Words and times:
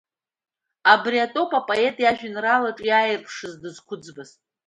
Абри 0.93 1.17
атәоуп 1.25 1.51
апоет 1.59 1.97
иажәеинраалаҿы 1.99 2.83
иааирԥшыз 2.87 3.53
дызқәыӡбаз. 3.61 4.31